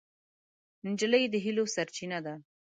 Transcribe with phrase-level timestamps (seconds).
[0.87, 2.35] نجلۍ د هیلو سرچینه ده.